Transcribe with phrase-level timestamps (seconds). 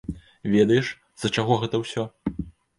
[0.53, 2.11] Ведаеш, з-за чаго гэта ўсё?